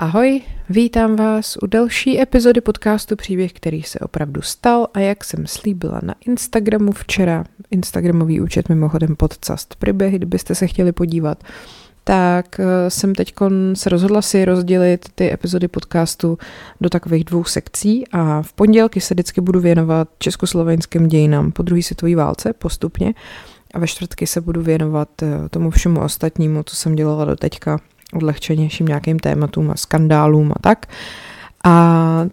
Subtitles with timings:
[0.00, 5.46] Ahoj, vítám vás u další epizody podcastu Příběh, který se opravdu stal a jak jsem
[5.46, 11.44] slíbila na Instagramu včera, Instagramový účet mimochodem podcast Příběhy, kdybyste se chtěli podívat,
[12.04, 13.34] tak eh, jsem teď
[13.74, 16.38] se rozhodla si rozdělit ty epizody podcastu
[16.80, 21.82] do takových dvou sekcí a v pondělky se vždycky budu věnovat československým dějinám po druhé
[21.82, 23.14] světové válce postupně
[23.74, 27.78] a ve čtvrtky se budu věnovat eh, tomu všemu ostatnímu, co jsem dělala do teďka,
[28.12, 30.86] odlehčenějším nějakým tématům a skandálům a tak.
[31.64, 32.26] A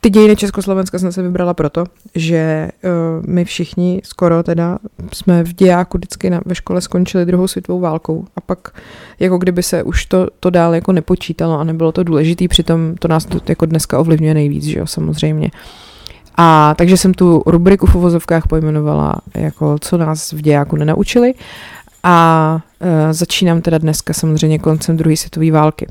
[0.00, 1.84] ty dějiny Československa jsem se vybrala proto,
[2.14, 4.78] že uh, my všichni skoro teda
[5.12, 8.68] jsme v dějáku vždycky na, ve škole skončili druhou světovou válkou a pak
[9.20, 13.08] jako kdyby se už to, to dál jako nepočítalo a nebylo to důležitý, přitom to
[13.08, 15.50] nás to jako dneska ovlivňuje nejvíc, že jo, samozřejmě.
[16.36, 21.34] A takže jsem tu rubriku v uvozovkách pojmenovala jako co nás v dějáku nenaučili
[22.06, 25.86] a e, začínám teda dneska samozřejmě koncem druhé světové války.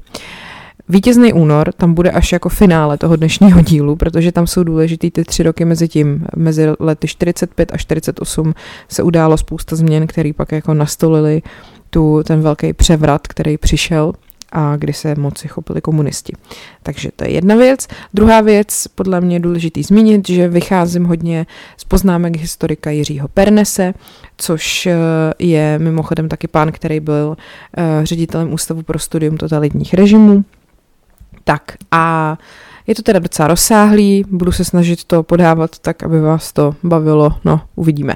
[0.89, 5.23] Vítězný únor tam bude až jako finále toho dnešního dílu, protože tam jsou důležitý ty
[5.23, 6.25] tři roky mezi tím.
[6.35, 8.53] Mezi lety 45 a 48
[8.89, 11.41] se událo spousta změn, které pak jako nastolili
[11.89, 14.13] tu, ten velký převrat, který přišel
[14.51, 16.33] a kdy se moci chopili komunisti.
[16.83, 17.87] Takže to je jedna věc.
[18.13, 21.45] Druhá věc, podle mě je důležitý zmínit, že vycházím hodně
[21.77, 23.93] z poznámek historika Jiřího Pernese,
[24.37, 24.95] což eh,
[25.39, 27.37] je mimochodem taky pán, který byl
[27.77, 30.45] eh, ředitelem Ústavu pro studium totalitních režimů.
[31.43, 32.37] Tak a
[32.87, 37.35] je to teda docela rozsáhlý, budu se snažit to podávat tak, aby vás to bavilo,
[37.45, 38.15] no uvidíme.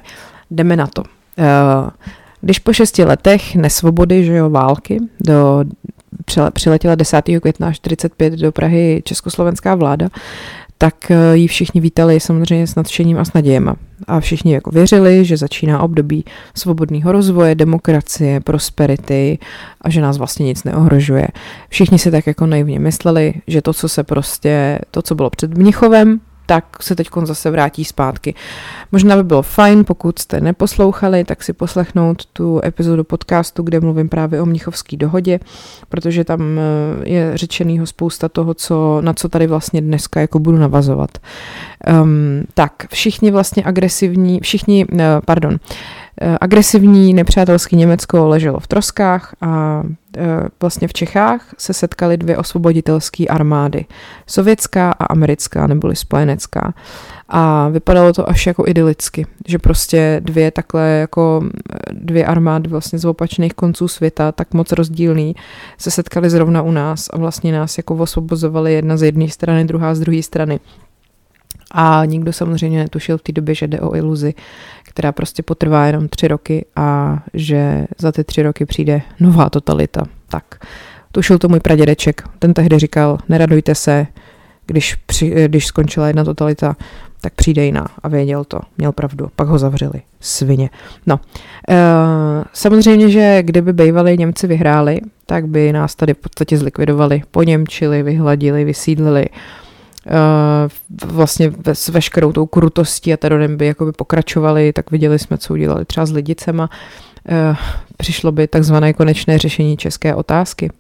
[0.51, 1.03] Jdeme na to.
[1.37, 1.89] Eh,
[2.41, 5.63] když po šesti letech nesvobody, že jo, války, do
[6.53, 7.21] přiletěla 10.
[7.41, 10.09] května 45 do Prahy československá vláda,
[10.81, 13.75] tak eh, ji všichni vítali samozřejmě s nadšením a s nadějema.
[14.07, 19.39] A všichni jako věřili, že začíná období svobodného rozvoje, demokracie, prosperity
[19.81, 21.27] a že nás vlastně nic neohrožuje.
[21.69, 25.57] Všichni si tak jako naivně mysleli, že to, co se prostě, to, co bylo před
[25.57, 28.35] Mnichovem, tak se teď zase vrátí zpátky.
[28.91, 34.09] Možná by bylo fajn, pokud jste neposlouchali, tak si poslechnout tu epizodu podcastu, kde mluvím
[34.09, 35.39] právě o Mnichovské dohodě,
[35.89, 36.61] protože tam eh,
[37.09, 41.17] je řečenýho spousta toho, co, na co tady vlastně dneska jako budu navazovat.
[42.01, 45.98] Um, tak, všichni vlastně agresivní, všichni, uh, pardon, Eh,
[46.41, 49.83] agresivní nepřátelský Německo leželo v troskách a
[50.17, 53.85] eh, vlastně v Čechách se setkaly dvě osvoboditelské armády.
[54.27, 56.73] Sovětská a americká, neboli spojenecká.
[57.29, 62.99] A vypadalo to až jako idylicky, že prostě dvě takhle jako eh, dvě armády vlastně
[62.99, 65.35] z opačných konců světa, tak moc rozdílný,
[65.77, 69.95] se setkaly zrovna u nás a vlastně nás jako osvobozovali jedna z jedné strany, druhá
[69.95, 70.59] z druhé strany.
[71.71, 74.33] A nikdo samozřejmě netušil v té době, že jde o iluzi,
[74.83, 80.03] která prostě potrvá jenom tři roky a že za ty tři roky přijde nová totalita.
[80.27, 80.65] Tak,
[81.11, 82.23] tušil to můj pradědeček.
[82.39, 84.07] Ten tehdy říkal, neradujte se,
[84.65, 86.75] když, při, když skončila jedna totalita,
[87.21, 90.69] tak přijde jiná a věděl to, měl pravdu, pak ho zavřeli, svině.
[91.05, 91.19] No,
[91.69, 91.75] e,
[92.53, 98.65] samozřejmě, že kdyby bývali Němci vyhráli, tak by nás tady v podstatě zlikvidovali, poněmčili, vyhladili,
[98.65, 99.25] vysídlili,
[101.05, 105.85] vlastně s veškerou tou krutostí a teronem by jakoby pokračovali, tak viděli jsme, co udělali
[105.85, 106.69] třeba s lidicema.
[107.29, 107.55] Eh,
[107.97, 110.71] přišlo by takzvané konečné řešení české otázky.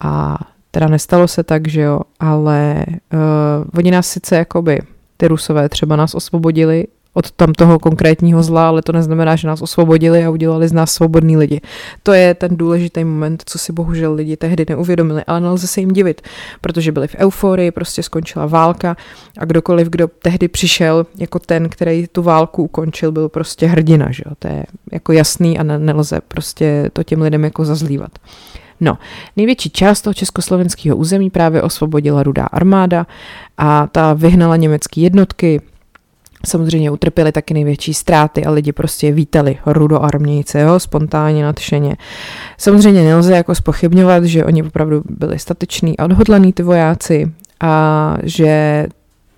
[0.00, 0.38] A
[0.70, 4.78] teda nestalo se tak, že jo, ale uh, oni nás sice jakoby,
[5.16, 6.84] ty rusové třeba nás osvobodili
[7.16, 10.92] od tam toho konkrétního zla, ale to neznamená, že nás osvobodili a udělali z nás
[10.92, 11.60] svobodní lidi.
[12.02, 15.90] To je ten důležitý moment, co si bohužel lidi tehdy neuvědomili, ale nelze se jim
[15.90, 16.22] divit,
[16.60, 18.96] protože byli v euforii, prostě skončila válka
[19.38, 24.22] a kdokoliv, kdo tehdy přišel jako ten, který tu válku ukončil, byl prostě hrdina, že
[24.26, 24.32] jo?
[24.38, 28.10] to je jako jasný a nelze prostě to těm lidem jako zazlívat.
[28.80, 28.98] No,
[29.36, 33.06] největší část toho československého území právě osvobodila rudá armáda
[33.58, 35.60] a ta vyhnala německé jednotky,
[36.46, 41.96] samozřejmě utrpěli taky největší ztráty a lidi prostě vítali rudoarmějce, jo, spontánně, nadšeně.
[42.58, 48.86] Samozřejmě nelze jako spochybňovat, že oni opravdu byli stateční a odhodlaní ty vojáci a že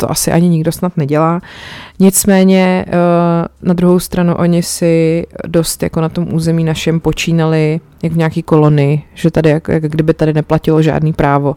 [0.01, 1.41] to asi ani nikdo snad nedělá.
[2.01, 2.93] Nicméně eh,
[3.63, 8.43] na druhou stranu oni si dost jako na tom území našem počínali jak v nějaký
[8.43, 11.57] kolony, že tady jak, jak kdyby tady neplatilo žádný právo,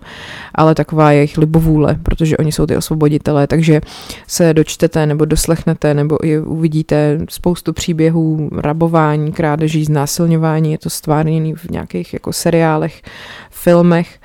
[0.56, 3.82] ale taková je jejich libovůle, protože oni jsou ty osvoboditelé, takže
[4.28, 11.54] se dočtete nebo doslechnete nebo i uvidíte spoustu příběhů rabování, krádeží, znásilňování, je to stvárněný
[11.56, 13.02] v nějakých jako seriálech,
[13.52, 14.20] filmech.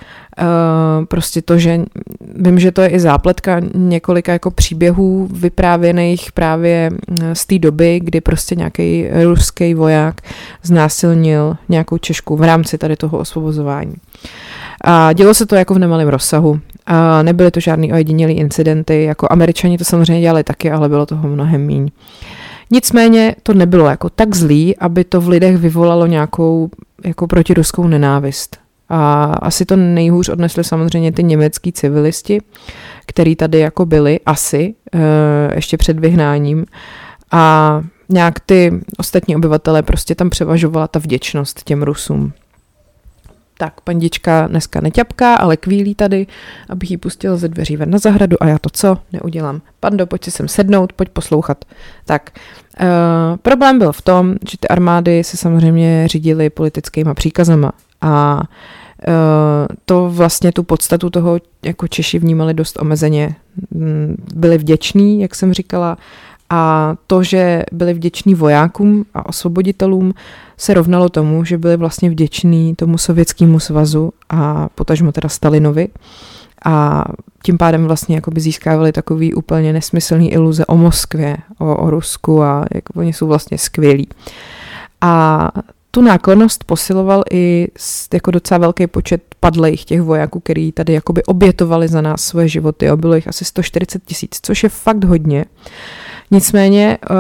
[1.09, 1.81] Prostě to, že
[2.37, 6.91] vím, že to je i zápletka několika jako příběhů vyprávěných právě
[7.33, 10.21] z té doby, kdy prostě nějaký ruský voják
[10.63, 13.95] znásilnil nějakou Češku v rámci tady toho osvobozování.
[14.85, 16.61] A dělo se to jako v nemalém rozsahu.
[16.87, 21.29] A nebyly to žádný ojedinělý incidenty, jako američani to samozřejmě dělali taky, ale bylo toho
[21.29, 21.91] mnohem míň.
[22.71, 26.71] Nicméně to nebylo jako tak zlý, aby to v lidech vyvolalo nějakou
[27.05, 28.59] jako protiruskou nenávist.
[28.89, 32.41] A asi to nejhůř odnesli samozřejmě ty německý civilisti,
[33.07, 34.99] který tady jako byli asi eh,
[35.55, 36.65] ještě před vyhnáním.
[37.31, 42.33] A nějak ty ostatní obyvatele prostě tam převažovala ta vděčnost těm Rusům.
[43.59, 46.27] Tak, pandička dneska neťapká, ale kvílí tady,
[46.69, 48.99] abych ji pustil ze dveří ven na zahradu a já to co?
[49.13, 49.61] Neudělám.
[49.81, 51.65] Pando, pojď si sem sednout, pojď poslouchat.
[52.05, 52.31] Tak,
[52.81, 52.87] uh,
[53.37, 57.73] problém byl v tom, že ty armády se samozřejmě řídily politickýma příkazama
[58.07, 58.43] a
[59.09, 63.37] uh, to vlastně tu podstatu toho jako Češi vnímali dost omezeně.
[63.71, 65.99] Mm, byli vděční, jak jsem říkala,
[66.51, 70.15] a to, že byli vděční vojákům a osvoboditelům,
[70.57, 75.89] se rovnalo tomu, že byli vlastně vděční tomu sovětskému svazu a potažmo teda Stalinovi.
[76.67, 77.05] A
[77.43, 82.65] tím pádem vlastně jakoby získávali takový úplně nesmyslný iluze o Moskvě, o, o Rusku a
[82.75, 84.09] jak oni jsou vlastně skvělí.
[85.01, 85.49] A
[85.97, 87.69] tu náklonost posiloval i
[88.15, 92.87] jako docela velký počet padlých těch vojáků, který tady jakoby obětovali za nás svoje životy.
[92.97, 95.45] Bylo jich asi 140 tisíc, což je fakt hodně.
[96.31, 97.17] Nicméně uh,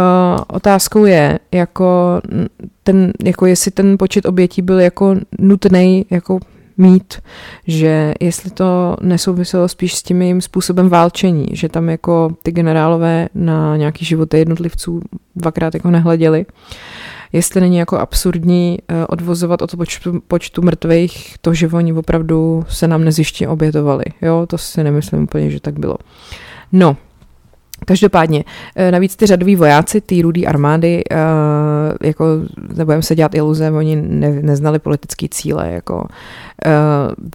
[0.48, 2.20] otázkou je, jako,
[2.84, 6.38] ten, jako jestli ten počet obětí byl jako nutný jako
[6.76, 7.14] mít,
[7.66, 13.28] že jestli to nesouviselo spíš s tím jejím způsobem válčení, že tam jako ty generálové
[13.34, 15.00] na nějaký životy jednotlivců
[15.36, 16.46] dvakrát jako nehleděli.
[17.36, 22.88] Jestli není jako absurdní uh, odvozovat od počtu, počtu mrtvých to, že oni opravdu se
[22.88, 24.04] nám nezjištně obětovali.
[24.22, 25.96] Jo, to si nemyslím úplně, že tak bylo.
[26.72, 26.96] No,
[27.88, 28.44] Každopádně,
[28.76, 31.16] eh, navíc ty řadoví vojáci, ty rudý armády, eh,
[32.02, 32.24] jako
[32.76, 36.06] nebudeme se dělat iluze, oni ne, neznali politické cíle, jako
[36.64, 36.70] eh,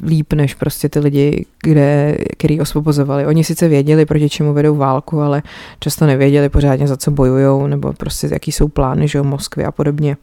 [0.07, 3.25] líp než prostě ty lidi, kde, který osvobozovali.
[3.25, 5.43] Oni sice věděli, proti čemu vedou válku, ale
[5.79, 9.71] často nevěděli pořádně, za co bojují, nebo prostě jaký jsou plány, že o Moskvy a
[9.71, 10.17] podobně.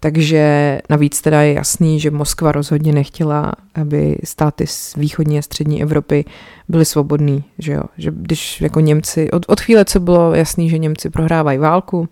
[0.00, 5.82] Takže navíc teda je jasný, že Moskva rozhodně nechtěla, aby státy z východní a střední
[5.82, 6.24] Evropy
[6.68, 7.82] byly svobodný, že jo.
[7.98, 12.08] Že když jako Němci, od, od chvíle, co bylo jasný, že Němci prohrávají válku,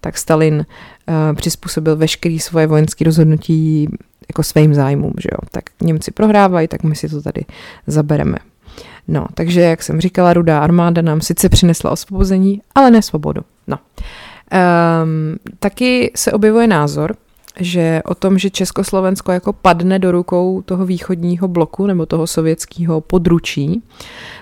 [0.00, 3.88] tak Stalin uh, přizpůsobil veškerý svoje vojenské rozhodnutí
[4.28, 5.38] jako svým zájmům, že jo.
[5.50, 7.44] Tak Němci prohrávají, tak my si to tady
[7.86, 8.36] zabereme.
[9.08, 13.40] No, takže jak jsem říkala, rudá armáda nám sice přinesla osvobození, ale ne svobodu.
[13.66, 13.78] No.
[15.04, 17.16] Um, taky se objevuje názor,
[17.58, 23.00] že o tom, že Československo jako padne do rukou toho východního bloku nebo toho sovětského
[23.00, 23.82] područí,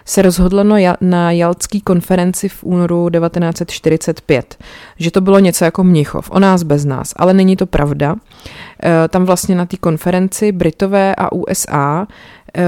[0.05, 0.65] se rozhodlo
[1.01, 4.57] na Jaltské konferenci v únoru 1945,
[4.99, 8.17] že to bylo něco jako Mnichov, o nás bez nás, ale není to pravda.
[8.85, 12.07] E, tam vlastně na té konferenci Britové a USA
[12.57, 12.63] e,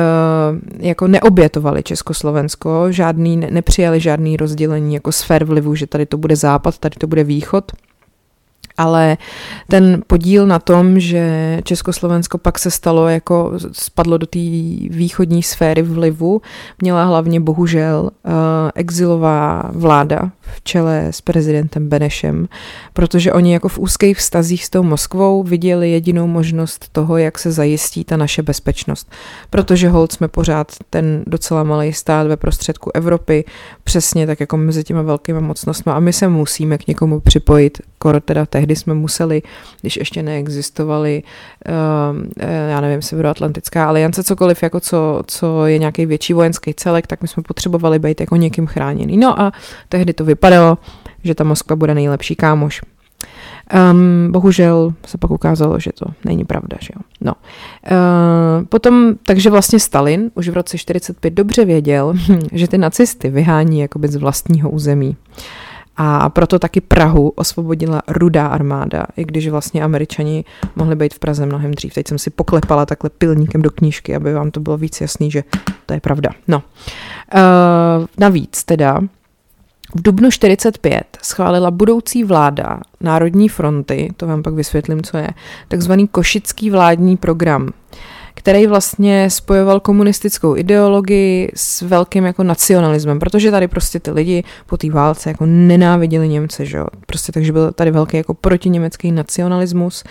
[0.79, 6.79] jako neobětovali Československo, žádný, nepřijali žádný rozdělení jako sfér vlivu, že tady to bude západ,
[6.79, 7.73] tady to bude východ,
[8.79, 9.17] ale
[9.69, 14.39] ten podíl na tom, že Československo pak se stalo jako spadlo do té
[14.91, 16.43] východní sféry vlivu,
[16.83, 18.33] měla hlavně bohužel uh,
[18.75, 22.49] exilová vláda v čele s prezidentem Benešem,
[22.93, 27.53] protože oni jako v úzkých vztazích s tou Moskvou viděli jedinou možnost toho, jak se
[27.53, 29.13] zajistí ta naše bezpečnost.
[29.51, 33.45] Protože hold jsme pořád ten docela malý stát ve prostředku Evropy,
[33.85, 38.21] přesně tak jako mezi těma velkými mocnostmi a my se musíme k někomu připojit, kor
[38.21, 39.43] teda tehdy jsme museli,
[39.81, 41.23] když ještě neexistovaly,
[41.69, 47.23] uh, já nevím, Severoatlantická aliance, cokoliv, jako co, co je nějaký větší vojenský celek, tak
[47.23, 49.17] my jsme potřebovali být jako někým chráněný.
[49.17, 49.53] No a
[49.89, 50.79] tehdy to vypadalo,
[51.25, 52.81] že ta Moskva bude nejlepší kámoš.
[53.93, 57.03] Um, bohužel se pak ukázalo, že to není pravda, že jo.
[57.21, 57.33] No.
[57.91, 62.15] Uh, potom, takže vlastně Stalin už v roce 45 dobře věděl,
[62.53, 65.17] že ty nacisty vyhání jakoby z vlastního území.
[66.01, 70.45] A proto taky Prahu osvobodila rudá armáda, i když vlastně američani
[70.77, 71.95] mohli být v Praze mnohem dřív.
[71.95, 75.45] Teď jsem si poklepala takhle pilníkem do knížky, aby vám to bylo víc jasný, že
[75.87, 76.31] to je pravda.
[76.49, 76.63] No.
[77.35, 79.01] Uh, navíc teda
[79.95, 85.29] v dubnu 45 schválila budoucí vláda Národní fronty, to vám pak vysvětlím, co je,
[85.69, 87.71] takzvaný košický vládní program,
[88.39, 94.77] který vlastně spojoval komunistickou ideologii s velkým jako nacionalismem, protože tady prostě ty lidi po
[94.77, 96.87] té válce jako nenáviděli Němce, že jo?
[97.07, 100.05] Prostě takže byl tady velký jako protiněmecký nacionalismus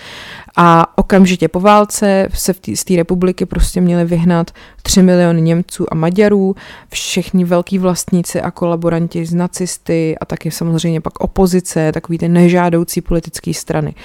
[0.57, 4.51] a okamžitě po válce se v tý, z té republiky prostě měli vyhnat
[4.83, 6.55] 3 miliony Němců a Maďarů,
[6.89, 13.01] všichni velký vlastníci a kolaboranti z nacisty a taky samozřejmě pak opozice, takový ty nežádoucí
[13.01, 13.95] politické strany.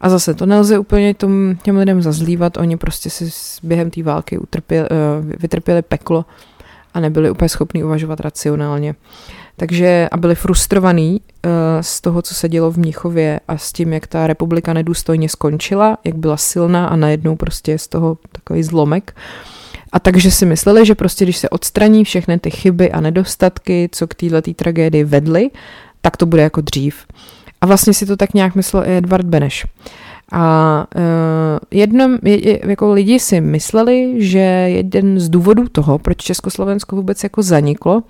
[0.00, 3.30] A zase to nelze úplně tom, těm lidem zazlívat, oni prostě si
[3.68, 6.24] během té války utrpěli, eh, vytrpěli peklo
[6.94, 8.94] a nebyli úplně schopni uvažovat racionálně.
[9.56, 13.92] Takže a byli frustrovaní uh, z toho, co se dělo v Mnichově a s tím,
[13.92, 19.16] jak ta republika nedůstojně skončila, jak byla silná a najednou prostě z toho takový zlomek.
[19.92, 24.06] A takže si mysleli, že prostě když se odstraní všechny ty chyby a nedostatky, co
[24.06, 25.50] k této tragédii vedly,
[26.00, 27.06] tak to bude jako dřív.
[27.60, 29.66] A vlastně si to tak nějak myslel i Edvard Beneš.
[30.32, 31.02] A uh,
[31.70, 37.42] jednom, je, jako lidi si mysleli, že jeden z důvodů toho, proč Československo vůbec jako
[37.42, 38.02] zaniklo,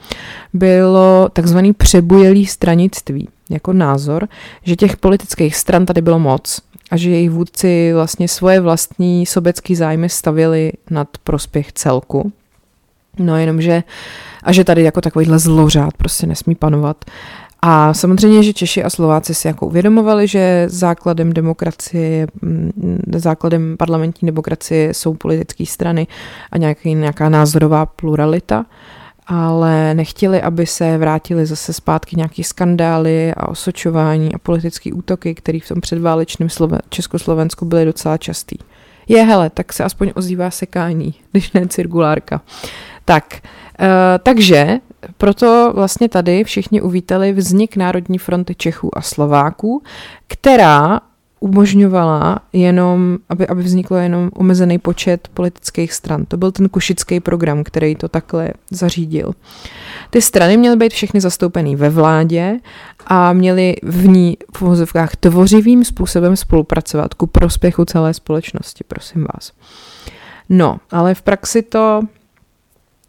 [0.52, 4.28] bylo takzvaný přebujelý stranictví, jako názor,
[4.62, 6.60] že těch politických stran tady bylo moc
[6.90, 12.32] a že jejich vůdci vlastně svoje vlastní sobecký zájmy stavili nad prospěch celku.
[13.18, 13.82] No jenomže,
[14.42, 17.04] a že tady jako takovýhle zlořád prostě nesmí panovat.
[17.62, 24.26] A samozřejmě, že Češi a Slováci si jako uvědomovali, že základem demokracie, mm, základem parlamentní
[24.26, 26.06] demokracie jsou politické strany
[26.52, 28.66] a nějaký, nějaká názorová pluralita,
[29.26, 35.58] ale nechtěli, aby se vrátili zase zpátky nějaký skandály a osočování a politické útoky, které
[35.64, 38.56] v tom předválečném Sloven- Československu byly docela častý.
[39.08, 42.40] Je, hele, tak se aspoň ozývá sekání, když ne cirkulárka.
[43.04, 43.40] Tak,
[43.80, 43.86] uh,
[44.22, 44.78] takže
[45.16, 49.82] proto vlastně tady všichni uvítali vznik Národní fronty Čechů a Slováků,
[50.26, 51.00] která
[51.40, 56.24] umožňovala jenom, aby, aby vzniklo jenom omezený počet politických stran.
[56.24, 59.32] To byl ten kušický program, který to takhle zařídil.
[60.10, 62.58] Ty strany měly být všechny zastoupený ve vládě
[63.06, 69.52] a měly v ní v vozovkách tvořivým způsobem spolupracovat ku prospěchu celé společnosti, prosím vás.
[70.48, 72.02] No, ale v praxi to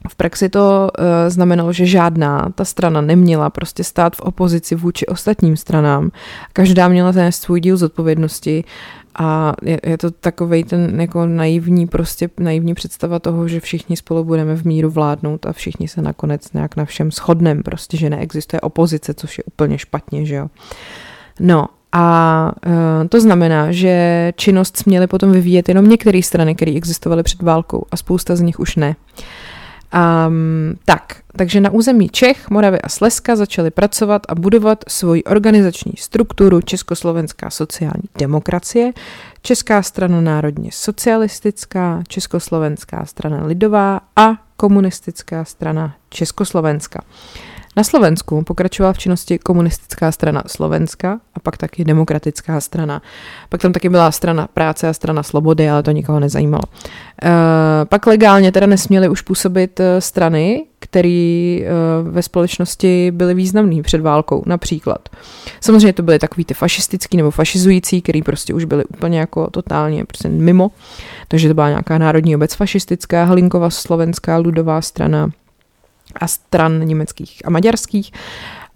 [0.08, 5.06] v praxi to uh, znamenalo, že žádná ta strana neměla prostě stát v opozici vůči
[5.06, 6.12] ostatním stranám.
[6.53, 8.63] Každá měla ten svůj díl zodpovědnosti
[9.15, 14.24] a je, je to takový ten jako naivní, prostě naivní představa toho, že všichni spolu
[14.24, 18.62] budeme v míru vládnout a všichni se nakonec nějak na všem shodneme, prostě, že neexistuje
[18.62, 20.48] opozice, což je úplně špatně, že jo.
[21.39, 27.24] No a uh, to znamená, že činnost směly potom vyvíjet jenom některé strany, které existovaly
[27.24, 28.96] před válkou a spousta z nich už ne.
[29.93, 35.93] Um, tak, takže na území Čech, Moravy a Slezska začali pracovat a budovat svoji organizační
[35.98, 38.93] strukturu Československá sociální demokracie,
[39.41, 47.01] Česká strana národně socialistická, Československá strana lidová a komunistická strana Československa.
[47.77, 53.01] Na Slovensku pokračovala v činnosti komunistická strana Slovenska a pak taky demokratická strana.
[53.49, 56.63] Pak tam taky byla strana práce a strana slobody, ale to nikoho nezajímalo.
[57.23, 61.63] E, pak legálně teda nesměly už působit eh, strany, které e,
[62.03, 65.09] ve společnosti byly významné před válkou, například.
[65.61, 70.05] Samozřejmě to byly takový ty fašistický nebo fašizující, který prostě už byly úplně jako totálně
[70.05, 70.71] prostě mimo.
[71.27, 75.31] Takže to byla nějaká národní obec fašistická, Hlinkova slovenská ludová strana,
[76.15, 78.11] a stran německých a maďarských,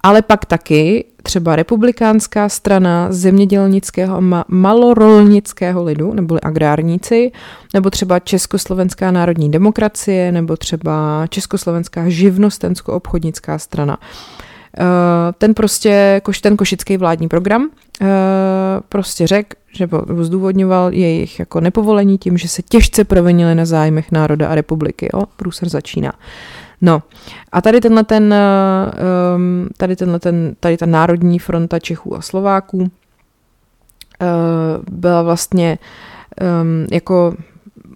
[0.04, 7.32] ale pak taky třeba republikánská strana zemědělnického a malorolnického lidu, neboli agrárníci,
[7.74, 13.98] nebo třeba Československá národní demokracie, nebo třeba Československá živnostensko-obchodnická strana.
[14.78, 17.70] Eh, ten prostě, ten košický vládní program
[18.02, 18.06] eh,
[18.90, 19.88] prostě řekl, že
[20.22, 25.10] zdůvodňoval jejich jako nepovolení tím, že se těžce provinili na zájmech národa a republiky.
[25.14, 25.24] Jo?
[25.36, 26.14] Průser začíná.
[26.86, 27.04] No
[27.52, 28.36] a tady tenhle ten,
[29.36, 32.88] um, tady tenhle ten, tady ta národní fronta Čechů a Slováků uh,
[34.92, 35.78] byla vlastně
[36.62, 37.34] um, jako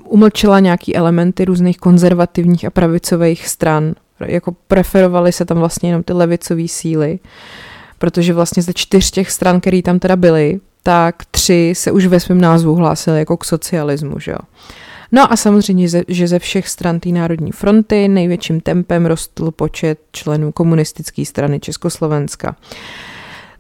[0.04, 3.94] umlčela nějaký elementy různých konzervativních a pravicových stran.
[4.20, 7.20] Jako preferovaly se tam vlastně jenom ty levicové síly,
[7.98, 12.20] protože vlastně ze čtyř těch stran, které tam teda byly, tak tři se už ve
[12.20, 14.38] svém názvu hlásily jako k socialismu, že jo.
[15.12, 20.52] No a samozřejmě, že ze všech stran té Národní fronty největším tempem rostl počet členů
[20.52, 22.56] komunistické strany Československa.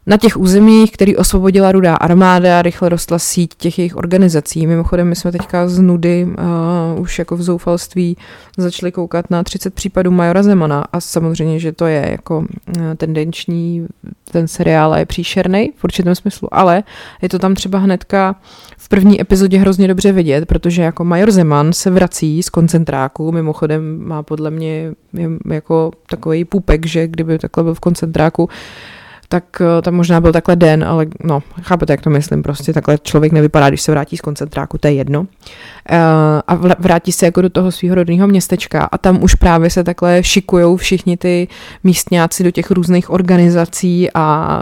[0.09, 4.67] Na těch územích, který osvobodila rudá armáda, rychle rostla síť těch jejich organizací.
[4.67, 6.27] Mimochodem, my jsme teďka z nudy,
[6.95, 8.17] uh, už jako v zoufalství,
[8.57, 12.45] začali koukat na 30 případů Majora Zemana a samozřejmě, že to je jako uh,
[12.97, 13.87] tendenční,
[14.31, 16.83] ten seriál je příšerný v určitém smyslu, ale
[17.21, 18.35] je to tam třeba hnedka
[18.77, 24.07] v první epizodě hrozně dobře vidět, protože jako Major Zeman se vrací z koncentráku, mimochodem
[24.07, 24.93] má podle mě
[25.49, 28.49] jako takový půpek, že kdyby takhle byl v koncentráku,
[29.29, 32.97] tak eh, tam možná byl takhle den, ale no, chápete, jak to myslím, prostě takhle
[32.97, 35.19] člověk nevypadá, když se vrátí z koncentráku, to je jedno.
[35.19, 35.27] Uh,
[36.47, 40.23] a vrátí se jako do toho svého rodného městečka a tam už právě se takhle
[40.23, 41.47] šikujou všichni ty
[41.83, 44.59] místňáci do těch různých organizací a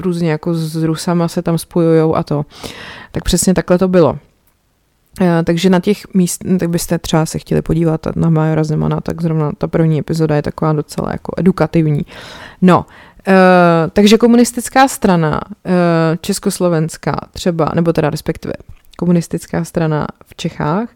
[0.00, 2.44] různě jako s Rusama se tam spojujou a to.
[3.12, 4.10] Tak přesně takhle to bylo.
[4.10, 4.18] Uh,
[5.44, 9.52] takže na těch míst, tak byste třeba se chtěli podívat na Majora Zemana, tak zrovna
[9.58, 12.02] ta první epizoda je taková docela jako edukativní.
[12.62, 12.86] No,
[13.28, 15.72] Uh, takže komunistická strana uh,
[16.20, 18.52] Československá třeba, nebo teda respektive
[18.96, 20.88] komunistická strana v Čechách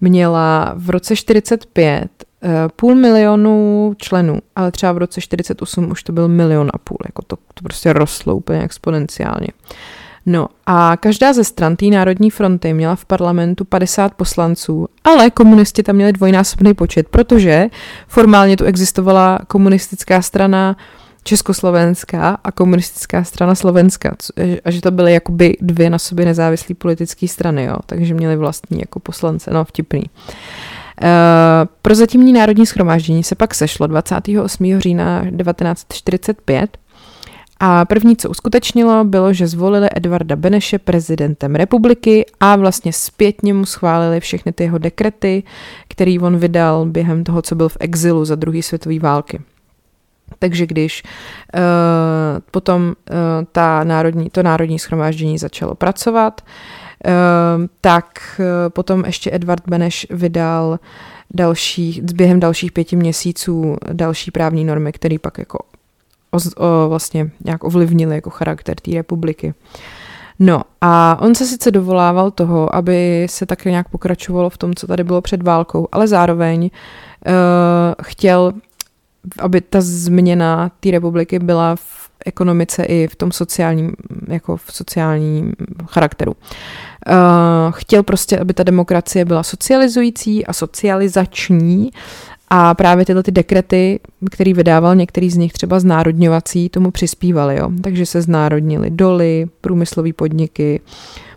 [0.00, 6.02] měla v roce 45 uh, eh, půl milionu členů, ale třeba v roce 48 už
[6.02, 9.48] to byl milion a půl, jako to, to prostě rostlo úplně exponenciálně.
[10.26, 15.82] No a každá ze stran té Národní fronty měla v parlamentu 50 poslanců, ale komunisti
[15.82, 17.66] tam měli dvojnásobný počet, protože
[18.08, 20.76] formálně tu existovala komunistická strana
[21.26, 24.16] Československá a komunistická strana Slovenska,
[24.64, 28.80] a že to byly jakoby dvě na sobě nezávislé politické strany, jo, takže měli vlastní
[28.80, 30.02] jako poslance, no vtipný.
[31.02, 31.08] Uh,
[31.82, 34.80] pro zatímní národní schromáždění se pak sešlo 28.
[34.80, 36.78] října 1945
[37.60, 43.66] a první, co uskutečnilo, bylo, že zvolili Edvarda Beneše prezidentem republiky a vlastně zpětně mu
[43.66, 45.42] schválili všechny ty jeho dekrety,
[45.88, 49.40] který on vydal během toho, co byl v exilu za druhé světové války.
[50.38, 51.60] Takže když uh,
[52.50, 52.94] potom uh,
[53.52, 56.40] ta národní, to národní schromáždění začalo pracovat,
[57.06, 57.12] uh,
[57.80, 60.78] tak potom ještě Edvard Beneš vydal
[61.34, 65.58] další, během dalších pěti měsíců další právní normy, které pak jako
[66.30, 69.54] o, o, vlastně nějak ovlivnily jako charakter té republiky.
[70.38, 74.86] No a on se sice dovolával toho, aby se tak nějak pokračovalo v tom, co
[74.86, 76.70] tady bylo před válkou, ale zároveň uh,
[78.02, 78.52] chtěl
[79.38, 83.92] aby ta změna té republiky byla v ekonomice i v tom sociálním,
[84.28, 85.52] jako v sociálním
[85.86, 86.32] charakteru.
[86.32, 91.90] Uh, chtěl prostě, aby ta demokracie byla socializující a socializační
[92.48, 97.56] a právě tyhle ty dekrety, který vydával některý z nich třeba znárodňovací, tomu přispívali.
[97.56, 97.70] Jo?
[97.82, 100.80] Takže se znárodnili doly, průmyslové podniky,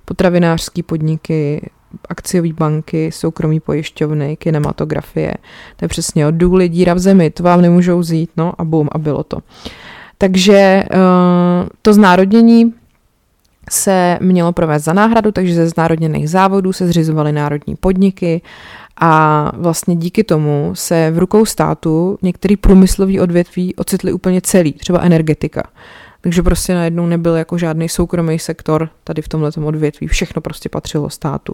[0.05, 1.69] potravinářské podniky,
[2.09, 5.33] akciové banky, soukromí pojišťovny, kinematografie.
[5.75, 8.89] To je přesně od důly díra v zemi, to vám nemůžou zít, no a bum,
[8.91, 9.37] a bylo to.
[10.17, 12.73] Takže uh, to znárodnění
[13.71, 18.41] se mělo provést za náhradu, takže ze znárodněných závodů se zřizovaly národní podniky
[18.97, 24.99] a vlastně díky tomu se v rukou státu některý průmyslový odvětví ocitly úplně celý, třeba
[24.99, 25.63] energetika.
[26.21, 31.09] Takže prostě najednou nebyl jako žádný soukromý sektor tady v tomhle odvětví, všechno prostě patřilo
[31.09, 31.53] státu.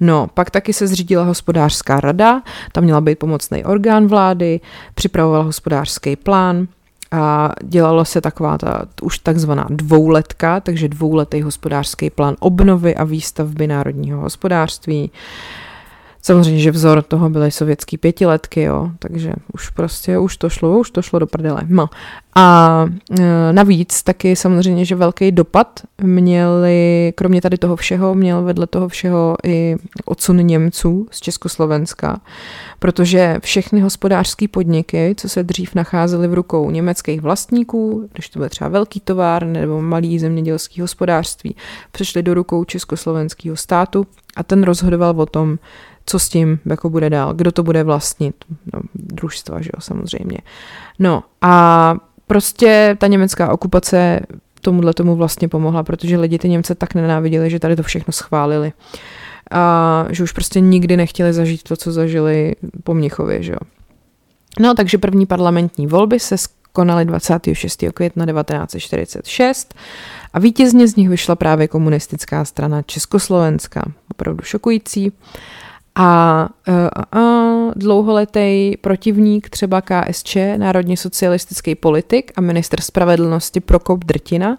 [0.00, 4.60] No, pak taky se zřídila hospodářská rada, tam měla být pomocný orgán vlády,
[4.94, 6.68] připravoval hospodářský plán
[7.12, 13.66] a dělalo se taková ta už takzvaná dvouletka, takže dvouletý hospodářský plán obnovy a výstavby
[13.66, 15.10] národního hospodářství.
[16.28, 20.90] Samozřejmě, že vzor toho byly sovětský pětiletky, jo, takže už prostě, už to šlo, už
[20.90, 21.62] to šlo do prdele.
[21.66, 21.88] No.
[22.34, 22.84] A
[23.20, 28.88] e, navíc taky samozřejmě, že velký dopad měli, kromě tady toho všeho, měl vedle toho
[28.88, 32.20] všeho i odsun Němců z Československa,
[32.78, 38.48] protože všechny hospodářské podniky, co se dřív nacházely v rukou německých vlastníků, když to byl
[38.48, 41.56] třeba velký tovar nebo malý zemědělský hospodářství,
[41.92, 45.58] přešly do rukou československého státu a ten rozhodoval o tom,
[46.08, 48.34] co s tím jako bude dál, kdo to bude vlastnit,
[48.74, 50.38] no, družstva, že jo, samozřejmě.
[50.98, 51.94] No a
[52.26, 54.20] prostě ta německá okupace
[54.60, 58.72] tomuhle tomu vlastně pomohla, protože lidi ty Němce tak nenáviděli, že tady to všechno schválili.
[59.50, 63.58] A že už prostě nikdy nechtěli zažít to, co zažili po Mnichově, že jo.
[64.60, 66.36] No, takže první parlamentní volby se
[66.72, 67.84] konaly 26.
[67.94, 69.74] května 1946
[70.32, 73.82] a vítězně z nich vyšla právě komunistická strana Československa.
[74.10, 75.12] Opravdu šokující.
[76.00, 84.58] A, a, a dlouholetý protivník třeba KSČ, národně socialistický politik a minister spravedlnosti Prokop Drtina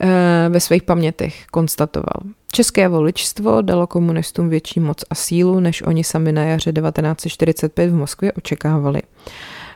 [0.00, 2.22] e, ve svých pamětech konstatoval.
[2.52, 7.94] České voličstvo dalo komunistům větší moc a sílu, než oni sami na jaře 1945 v
[7.94, 9.02] Moskvě očekávali.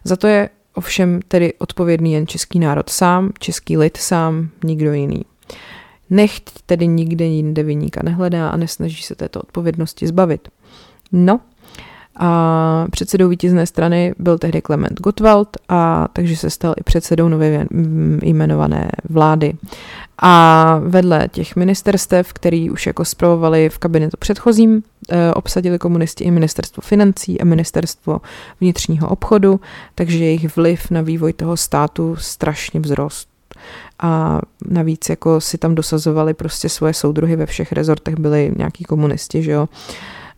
[0.05, 5.23] Za to je ovšem tedy odpovědný jen český národ sám, český lid sám, nikdo jiný.
[6.11, 10.49] Nechť tedy nikde jinde vyníka nehledá a nesnaží se této odpovědnosti zbavit.
[11.13, 11.41] No,
[12.17, 17.67] a předsedou vítězné strany byl tehdy Klement Gottwald, a takže se stal i předsedou nově
[18.23, 19.55] jmenované vlády.
[20.19, 26.31] A vedle těch ministerstev, který už jako zpravovali v kabinetu předchozím, eh, obsadili komunisti i
[26.31, 28.21] ministerstvo financí a ministerstvo
[28.61, 29.61] vnitřního obchodu,
[29.95, 33.29] takže jejich vliv na vývoj toho státu strašně vzrost.
[33.99, 39.43] A navíc jako si tam dosazovali prostě svoje soudruhy ve všech rezortech, byli nějaký komunisti,
[39.43, 39.69] že jo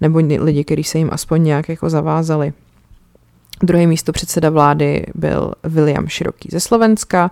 [0.00, 2.52] nebo lidi, kteří se jim aspoň nějak jako zavázali.
[3.62, 7.30] Druhý místo předseda vlády byl William Široký ze Slovenska,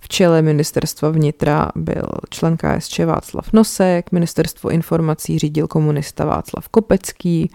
[0.00, 7.50] v čele ministerstva vnitra byl člen KSČ Václav Nosek, ministerstvo informací řídil komunista Václav Kopecký,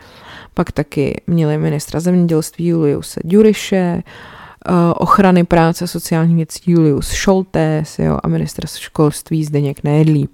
[0.53, 4.03] pak taky měli ministra zemědělství Juliuse Ďuriše, eh,
[4.95, 10.29] ochrany práce sociálních věcí Julius Šoltés jo, a ministra školství Zdeněk Nejedlí.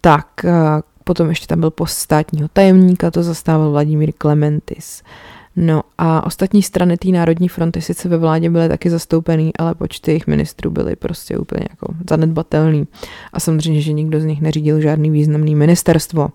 [0.00, 0.52] Tak eh,
[1.08, 5.02] Potom ještě tam byl post státního tajemníka, to zastával Vladimír Klementis.
[5.56, 10.10] No a ostatní strany té Národní fronty sice ve vládě byly taky zastoupený, ale počty
[10.10, 12.86] jejich ministrů byly prostě úplně jako zanedbatelný.
[13.32, 16.28] A samozřejmě, že nikdo z nich neřídil žádný významný ministerstvo.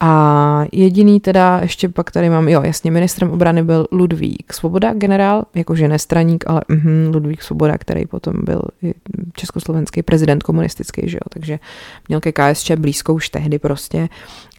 [0.00, 5.44] A jediný teda, ještě pak tady mám, jo, jasně, ministrem obrany byl Ludvík Svoboda, generál,
[5.54, 8.62] jakože nestraník, ale mm, Ludvík Svoboda, který potom byl
[9.32, 11.58] československý prezident komunistický, že jo, takže
[12.08, 14.08] měl ke KSČ blízko už tehdy prostě.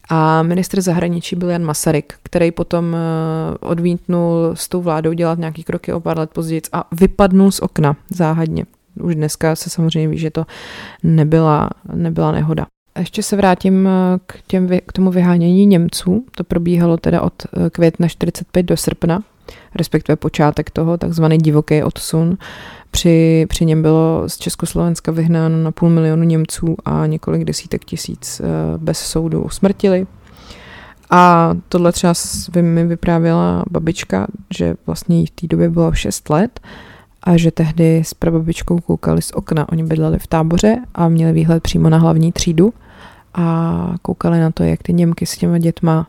[0.09, 5.63] A ministr zahraničí byl Jan Masaryk, který potom eh, odmítnul s tou vládou dělat nějaký
[5.63, 8.65] kroky o pár let později a vypadnul z okna záhadně.
[9.01, 10.45] Už dneska se samozřejmě ví, že to
[11.03, 12.65] nebyla, nebyla nehoda.
[12.99, 16.25] Ještě se vrátím eh, k, těm, k tomu vyhánění Němců.
[16.35, 19.23] To probíhalo teda od eh, května 45 do srpna,
[19.75, 22.37] respektive počátek toho, takzvaný divoký odsun.
[22.91, 28.39] Při, při něm bylo z Československa vyhnáno na půl milionu Němců a několik desítek tisíc
[28.39, 28.43] eh,
[28.77, 30.07] bez soudu usmrtili.
[31.09, 32.13] A tohle třeba
[32.61, 36.59] mi vyprávěla babička, že vlastně jí v té době bylo 6 let
[37.23, 39.69] a že tehdy s prababičkou koukali z okna.
[39.69, 42.73] Oni bydleli v táboře a měli výhled přímo na hlavní třídu
[43.39, 46.07] a koukali na to, jak ty Němky s těma dětma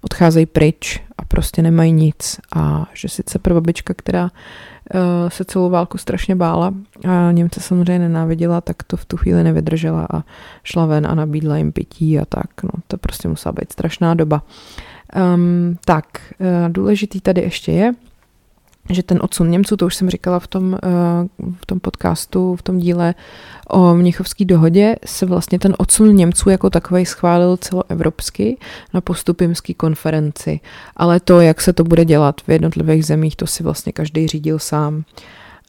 [0.00, 2.40] odcházejí pryč a prostě nemají nic.
[2.56, 4.30] A že sice prababička, která uh,
[5.28, 6.74] se celou válku strašně bála
[7.08, 10.22] a Němce samozřejmě nenáviděla, tak to v tu chvíli nevydržela a
[10.64, 12.62] šla ven a nabídla jim pití a tak.
[12.62, 14.42] No, to prostě musela být strašná doba.
[15.34, 16.04] Um, tak,
[16.38, 17.92] uh, důležitý tady ještě je,
[18.90, 20.88] že ten odsun Němců, to už jsem říkala v tom, eh,
[21.60, 23.14] v tom podcastu, v tom díle
[23.68, 28.58] o Mnichovské dohodě, se vlastně ten odsun Němců jako takový schválil celoevropsky
[28.94, 30.60] na postupimské konferenci.
[30.96, 34.58] Ale to, jak se to bude dělat v jednotlivých zemích, to si vlastně každý řídil
[34.58, 35.04] sám.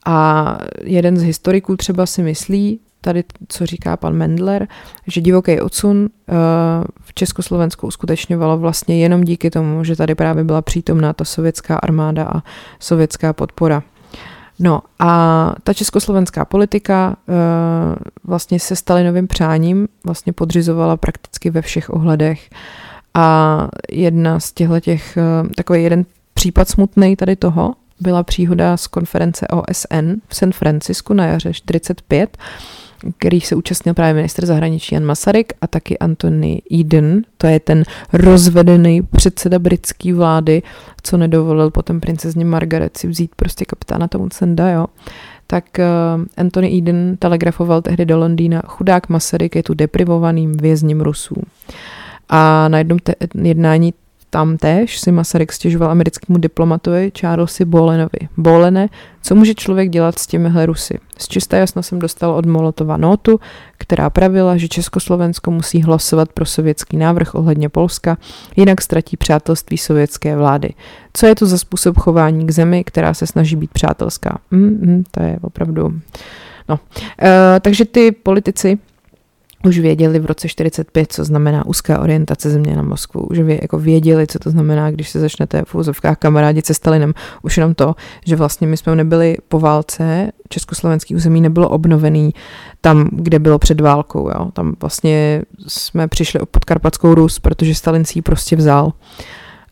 [0.05, 4.67] A jeden z historiků třeba si myslí, tady, co říká pan Mendler,
[5.07, 6.33] že divoký odsun eh,
[7.01, 12.23] v Československu uskutečňovalo vlastně jenom díky tomu, že tady právě byla přítomná ta sovětská armáda
[12.23, 12.41] a
[12.79, 13.83] sovětská podpora.
[14.59, 17.33] No a ta československá politika eh,
[18.23, 22.49] vlastně se Stalinovým přáním vlastně podřizovala prakticky ve všech ohledech
[23.13, 28.87] a jedna z těchto těch, eh, takový jeden případ smutný tady toho, byla příhoda z
[28.87, 32.37] konference OSN v San Francisku na jaře 45,
[33.17, 37.83] který se účastnil právě minister zahraničí Jan Masaryk a taky Anthony Eden, to je ten
[38.13, 40.61] rozvedený předseda britské vlády,
[41.03, 44.85] co nedovolil potom princezně Margaret si vzít prostě kapitána tomu Senda, jo.
[45.47, 51.35] Tak uh, Anthony Eden telegrafoval tehdy do Londýna, chudák Masaryk je tu deprivovaným vězněm Rusů.
[52.29, 53.93] A na jednom te- jednání
[54.33, 58.19] tam též si Masaryk stěžoval americkému diplomatovi Charlesi Bolenovi.
[58.37, 58.89] Bolene,
[59.21, 60.99] co může člověk dělat s těmihle Rusy?
[61.17, 63.39] Z čisté jasna jsem dostal od Molotova notu,
[63.77, 68.17] která pravila, že Československo musí hlasovat pro sovětský návrh ohledně Polska,
[68.55, 70.73] jinak ztratí přátelství sovětské vlády.
[71.13, 74.37] Co je to za způsob chování k zemi, která se snaží být přátelská?
[74.51, 75.93] Mm, mm, to je opravdu...
[76.69, 76.79] No.
[77.21, 78.77] E, takže ty politici
[79.65, 83.21] už věděli v roce 45, co znamená úzká orientace země na Moskvu.
[83.21, 87.13] Už vě, jako věděli, co to znamená, když se začnete v úzovkách kamarádi se Stalinem.
[87.41, 87.95] Už jenom to,
[88.25, 92.33] že vlastně my jsme nebyli po válce, československý území nebylo obnovený
[92.81, 94.29] tam, kde bylo před válkou.
[94.29, 94.51] Jo.
[94.53, 98.91] Tam vlastně jsme přišli o podkarpatskou Rus, protože Stalin si ji prostě vzal.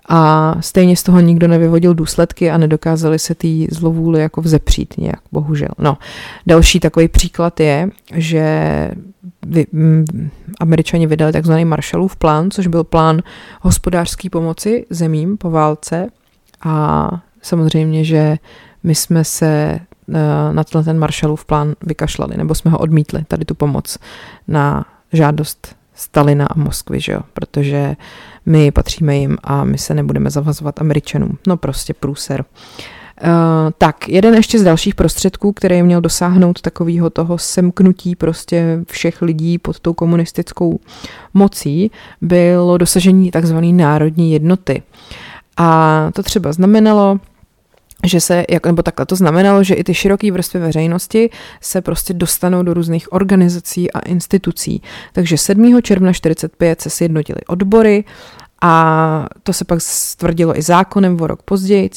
[0.09, 5.21] A stejně z toho nikdo nevyvodil důsledky a nedokázali se té zlovůli jako vzepřít nějak,
[5.31, 5.69] bohužel.
[5.77, 5.97] No,
[6.47, 8.91] další takový příklad je, že
[9.45, 10.05] vy, m,
[10.59, 13.21] američani vydali takzvaný Marshallův plán, což byl plán
[13.61, 16.07] hospodářské pomoci zemím po válce
[16.63, 17.09] a
[17.41, 18.37] samozřejmě, že
[18.83, 19.79] my jsme se
[20.51, 23.97] na ten Marshallův plán vykašlali, nebo jsme ho odmítli, tady tu pomoc
[24.47, 27.19] na žádost Stalina a Moskvy, že jo?
[27.33, 27.95] protože
[28.45, 31.37] my patříme jim a my se nebudeme zavazovat Američanům.
[31.47, 32.45] No prostě průser.
[33.23, 33.29] Uh,
[33.77, 39.57] tak, jeden ještě z dalších prostředků, který měl dosáhnout takového toho semknutí prostě všech lidí
[39.57, 40.79] pod tou komunistickou
[41.33, 44.83] mocí, bylo dosažení takzvané národní jednoty.
[45.57, 47.19] A to třeba znamenalo,
[48.03, 51.29] že se, jak, nebo takhle to znamenalo, že i ty široké vrstvy veřejnosti
[51.61, 54.81] se prostě dostanou do různých organizací a institucí.
[55.13, 55.81] Takže 7.
[55.81, 58.03] června 45 se sjednotily odbory
[58.61, 61.89] a to se pak stvrdilo i zákonem o rok později.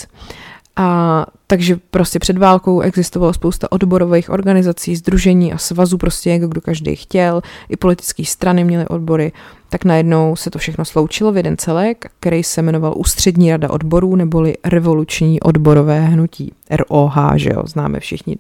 [0.77, 6.61] A takže prostě před válkou existovalo spousta odborových organizací, združení a svazů, prostě jako kdo
[6.61, 9.33] každý chtěl, i politické strany měly odbory,
[9.75, 14.17] tak najednou se to všechno sloučilo v jeden celek, který se jmenoval Ústřední rada odborů,
[14.17, 18.37] neboli Revoluční odborové hnutí, ROH, že jo, známe všichni,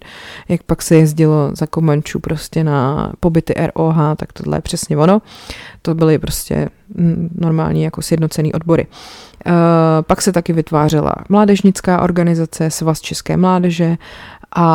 [0.49, 5.23] jak pak se jezdilo za Komančů prostě na pobyty ROH, tak tohle je přesně ono.
[5.83, 8.87] To byly prostě mm, normální jako sjednocený odbory.
[9.47, 9.53] Uh,
[10.03, 13.97] pak se taky vytvářela mládežnická organizace, Svaz České mládeže
[14.57, 14.67] a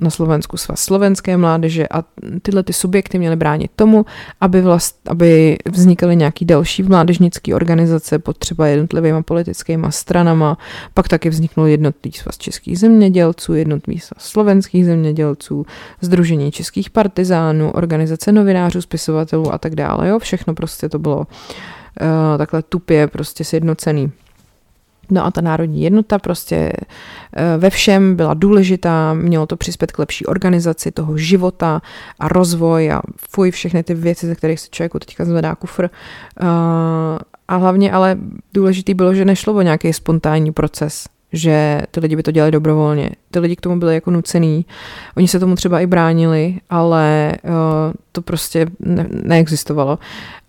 [0.00, 2.04] na Slovensku svaz slovenské mládeže a
[2.42, 4.06] tyhle ty subjekty měly bránit tomu,
[4.40, 10.58] aby, vlast, aby vznikaly nějaký další mládežnické organizace pod třeba jednotlivými politickými stranama,
[10.94, 15.66] pak taky vzniknul jednotlivý svaz českých zemědělců, jednotlivý svaz slovenských zemědělců,
[16.00, 20.08] Združení českých partizánů, organizace novinářů, spisovatelů a tak dále.
[20.08, 20.18] Jo?
[20.18, 21.26] Všechno prostě to bylo uh,
[22.38, 24.12] takhle tupě prostě sjednocený.
[25.10, 26.72] No a ta národní jednota prostě
[27.36, 31.82] eh, ve všem byla důležitá, mělo to přispět k lepší organizaci toho života
[32.18, 35.84] a rozvoj a fuj, všechny ty věci, ze kterých se člověku teďka zvedá kufr.
[35.84, 36.46] Eh,
[37.48, 38.18] a hlavně ale
[38.54, 43.10] důležitý bylo, že nešlo o nějaký spontánní proces, že ty lidi by to dělali dobrovolně.
[43.30, 44.66] Ty lidi k tomu byli jako nucený.
[45.16, 47.50] Oni se tomu třeba i bránili, ale uh,
[48.12, 49.98] to prostě ne- neexistovalo.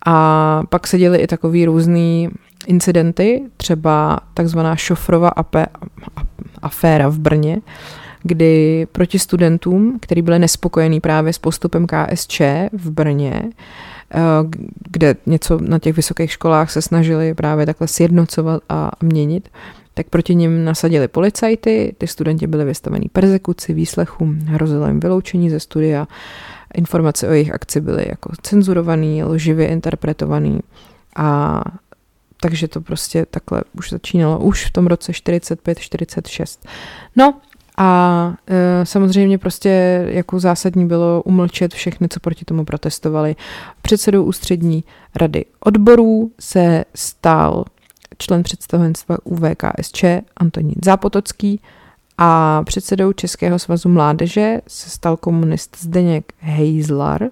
[0.06, 2.30] A pak se děli i takový různý
[2.68, 5.32] incidenty, třeba takzvaná šofrova
[6.62, 7.58] aféra v Brně,
[8.24, 12.42] kdy proti studentům, kteří byli nespokojení právě s postupem KSČ
[12.74, 14.20] v Brně, eh,
[14.92, 19.50] kde něco na těch vysokých školách se snažili právě takhle sjednocovat a měnit,
[19.94, 25.60] tak proti nim nasadili policajty, ty studenti byli vystaveni persekuci, výslechům, hrozilo jim vyloučení ze
[25.60, 26.08] studia,
[26.74, 30.60] informace o jejich akci byly jako cenzurovaný, lživě interpretovaný
[31.16, 31.62] a
[32.44, 36.60] takže to prostě takhle už začínalo už v tom roce 45-46.
[37.16, 37.34] No
[37.78, 43.36] a e, samozřejmě prostě jako zásadní bylo umlčet všechny, co proti tomu protestovali.
[43.82, 44.84] Předsedou ústřední
[45.16, 47.66] rady odborů se stal
[48.18, 50.04] člen představenstva UVKSČ
[50.38, 51.62] Antonín Zápotocký
[52.18, 57.30] a předsedou Českého svazu mládeže se stal komunist Zdeněk Hejzlar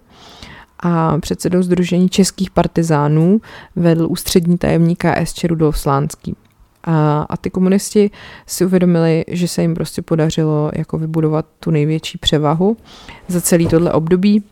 [0.81, 3.41] a předsedou Združení českých partizánů
[3.75, 6.35] vedl ústřední tajemník KSČ Rudolf Slánský.
[6.83, 8.11] A, a ty komunisti
[8.47, 12.77] si uvědomili, že se jim prostě podařilo jako vybudovat tu největší převahu
[13.27, 14.43] za celý tohle období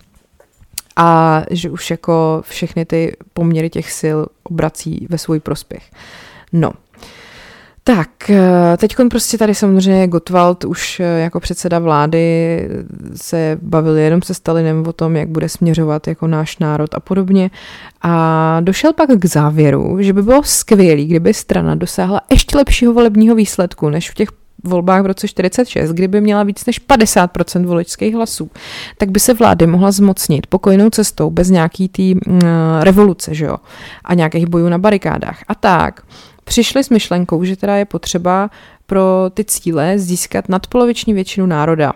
[0.96, 5.92] a že už jako všechny ty poměry těch sil obrací ve svůj prospěch.
[6.54, 6.74] No,
[7.96, 12.70] tak, eh, teď prostě tady samozřejmě Gottwald už eh, jako předseda vlády
[13.16, 17.50] se bavil jenom se Stalinem o tom, jak bude směřovat jako náš národ a podobně.
[18.02, 23.36] A došel pak k závěru, že by bylo skvělé, kdyby strana dosáhla ještě lepšího volebního
[23.36, 24.30] výsledku než v těch
[24.64, 28.52] volbách v roce 46, kdyby měla víc než 50% voličských hlasů,
[28.98, 32.42] tak by se vlády mohla zmocnit pokojnou cestou bez nějaký tý mm,
[32.80, 33.58] revoluce, že jo,
[34.06, 35.44] a nějakých bojů na barikádách.
[35.48, 36.02] A tak
[36.50, 38.50] přišli s myšlenkou, že teda je potřeba
[38.86, 41.94] pro ty cíle získat nadpoloviční většinu národa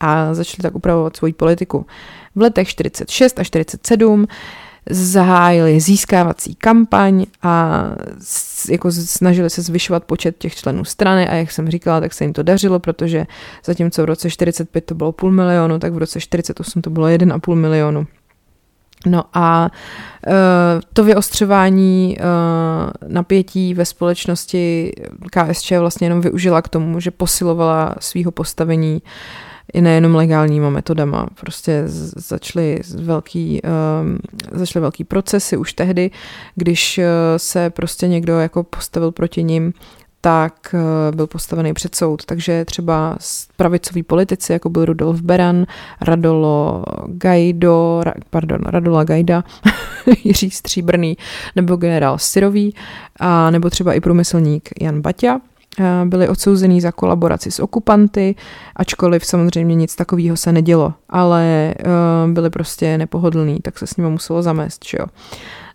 [0.00, 1.86] a začali tak upravovat svoji politiku.
[2.34, 4.26] V letech 46 a 47
[4.90, 7.82] zahájili získávací kampaň a
[8.70, 12.32] jako snažili se zvyšovat počet těch členů strany a jak jsem říkala, tak se jim
[12.32, 13.26] to dařilo, protože
[13.64, 17.54] zatímco v roce 45 to bylo půl milionu, tak v roce 48 to bylo 1,5
[17.54, 18.06] milionu.
[19.06, 19.70] No a
[20.26, 20.32] uh,
[20.92, 24.92] to vyostřování uh, napětí ve společnosti
[25.30, 29.02] KSČ vlastně jenom využila k tomu, že posilovala svého postavení
[29.72, 31.26] i nejenom legálníma metodama.
[31.40, 31.82] Prostě
[32.16, 34.18] začaly velký, um,
[34.52, 36.10] začaly velký procesy už tehdy,
[36.54, 37.00] když
[37.36, 39.72] se prostě někdo jako postavil proti ním,
[40.26, 42.24] tak eh, byl postavený před soud.
[42.24, 43.16] Takže třeba
[43.56, 45.66] pravicoví politici, jako byl Rudolf Beran,
[46.00, 49.44] Radolo Gajdo, pardon, Radola Gajda,
[50.24, 51.16] Jiří Stříbrný,
[51.56, 52.74] nebo generál Syrový,
[53.20, 55.40] a nebo třeba i průmyslník Jan Baťa,
[56.04, 58.34] byli odsouzený za kolaboraci s okupanty,
[58.76, 61.74] ačkoliv samozřejmě nic takového se nedělo, ale
[62.26, 65.06] byli prostě nepohodlní, tak se s nimi muselo zamést, že jo.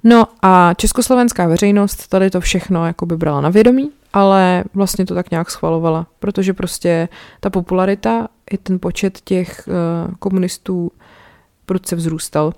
[0.03, 5.15] No a československá veřejnost tady to všechno jako by brala na vědomí, ale vlastně to
[5.15, 7.09] tak nějak schvalovala, protože prostě
[7.39, 10.91] ta popularita i ten počet těch uh, komunistů
[11.65, 12.53] prudce vzrůstal.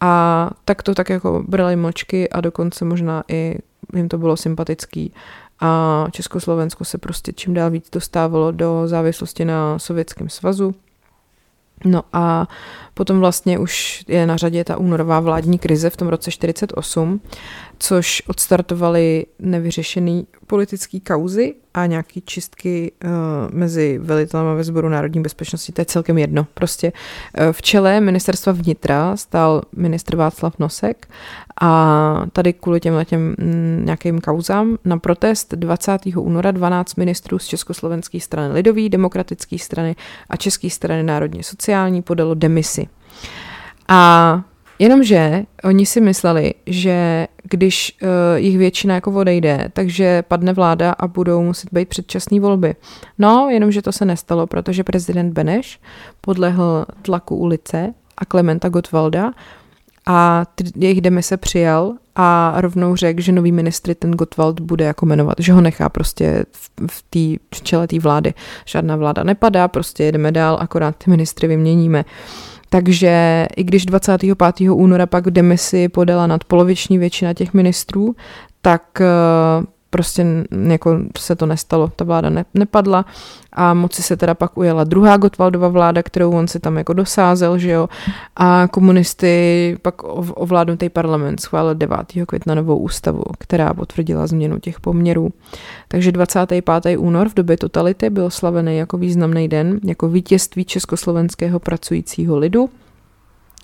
[0.00, 3.58] A tak to tak jako brali mlčky a dokonce možná i
[3.96, 5.12] jim to bylo sympatický.
[5.60, 10.74] A Československo se prostě čím dál víc dostávalo do závislosti na Sovětském svazu.
[11.84, 12.48] No a
[12.94, 17.20] potom vlastně už je na řadě ta únorová vládní krize v tom roce 48,
[17.78, 23.10] což odstartovaly nevyřešený politický kauzy a nějaký čistky uh,
[23.50, 26.46] mezi velitelem ve sboru národní bezpečnosti, to je celkem jedno.
[26.54, 31.08] Prostě uh, v čele ministerstva vnitra stál ministr Václav Nosek
[31.60, 36.00] a tady kvůli těm těm mm, nějakým kauzám na protest 20.
[36.16, 39.96] února 12 ministrů z Československé strany lidový, demokratické strany
[40.30, 42.88] a České strany národně sociální podalo demisi.
[43.88, 44.42] A
[44.82, 51.08] Jenomže oni si mysleli, že když uh, jich většina jako odejde, takže padne vláda a
[51.08, 52.74] budou muset být předčasné volby.
[53.18, 55.80] No, jenomže to se nestalo, protože prezident Beneš
[56.20, 59.32] podlehl tlaku ulice a Klementa Gottwalda
[60.06, 65.06] a ty, jejich demise přijal a rovnou řekl, že nový ministry ten Gottwald bude jako
[65.06, 68.34] jmenovat, že ho nechá prostě v, v, tý, v čele té vlády.
[68.64, 72.04] Žádná vláda nepadá, prostě jedeme dál, akorát ty ministry vyměníme.
[72.72, 74.70] Takže i když 25.
[74.70, 78.16] února pak demisi podala nadpoloviční většina těch ministrů,
[78.62, 79.06] tak eh,
[79.92, 80.26] prostě
[80.68, 83.04] jako se to nestalo, ta vláda ne, nepadla
[83.52, 87.58] a moci se teda pak ujela druhá Gotwaldova vláda, kterou on si tam jako dosázel,
[87.58, 87.88] že jo,
[88.36, 89.94] a komunisty pak
[90.34, 91.98] ovládnutý parlament schválil 9.
[92.26, 95.32] května novou ústavu, která potvrdila změnu těch poměrů.
[95.88, 96.64] Takže 25.
[96.98, 102.70] únor v době totality byl slavený jako významný den, jako vítězství československého pracujícího lidu,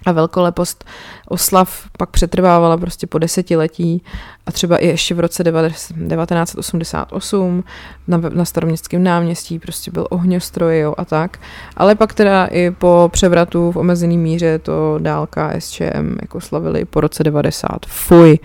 [0.06, 0.84] a velkolepost
[1.28, 4.02] oslav pak přetrvávala prostě po desetiletí
[4.46, 7.64] a třeba i ještě v roce 1988
[8.08, 11.38] na, na staroměstském náměstí prostě byl ohňostroj jo, a tak.
[11.76, 17.00] Ale pak teda i po převratu v omezený míře to dálka SČM jako slavili po
[17.00, 17.86] roce 90.
[17.86, 18.38] Fuj.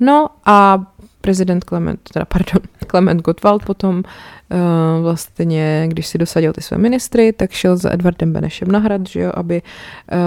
[0.00, 0.86] No a
[1.24, 7.32] prezident Klement, teda pardon, Klement Gottwald potom uh, vlastně, když si dosadil ty své ministry,
[7.32, 10.18] tak šel za Edvardem Benešem na hrad, že jo, aby uh,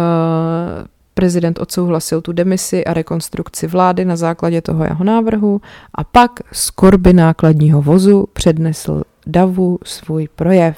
[1.13, 5.61] prezident odsouhlasil tu demisi a rekonstrukci vlády na základě toho jeho návrhu
[5.95, 10.77] a pak z korby nákladního vozu přednesl davu svůj projev.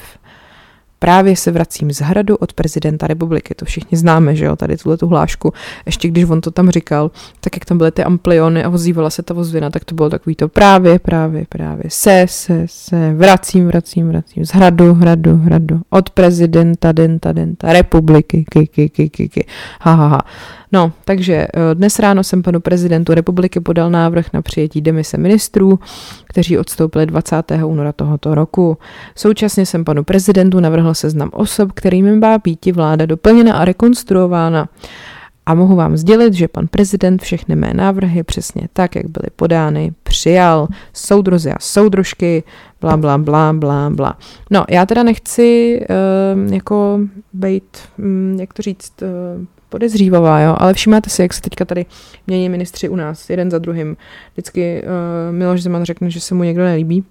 [1.02, 4.96] Právě se vracím z hradu od prezidenta republiky, to všichni známe, že jo, tady tuhle
[4.96, 5.52] tu hlášku.
[5.86, 7.10] Ještě když on to tam říkal,
[7.40, 10.36] tak jak tam byly ty ampliony a ozývala se ta vozvina, tak to bylo takový
[10.36, 16.10] to právě, právě, právě, se, se, se, vracím, vracím, vracím, z hradu, hradu, hradu, od
[16.10, 19.46] prezidenta, denta, denta, republiky, ky, ky, ky, ky, ky,
[19.80, 20.20] ha, ha, ha.
[20.72, 25.78] No, takže eh, dnes ráno jsem panu prezidentu republiky podal návrh na přijetí demise ministrů,
[26.24, 27.52] kteří odstoupili 20.
[27.64, 28.78] února tohoto roku.
[29.14, 34.68] Současně jsem panu prezidentu navrhl seznam osob, kterým má být vláda doplněna a rekonstruována.
[35.46, 39.92] A mohu vám sdělit, že pan prezident všechny mé návrhy přesně tak, jak byly podány,
[40.02, 40.68] přijal.
[40.92, 42.42] Soudrozy a soudružky,
[42.80, 44.18] bla, bla, bla, bla, bla.
[44.50, 45.80] No, já teda nechci
[46.46, 47.00] uh, jako
[47.32, 50.56] být, um, jak to říct, uh, podezřívavá, jo?
[50.58, 51.86] ale všímáte si, jak se teďka tady
[52.26, 53.96] mění ministři u nás, jeden za druhým.
[54.32, 57.04] Vždycky uh, Miloš Zeman řekne, že se mu někdo nelíbí,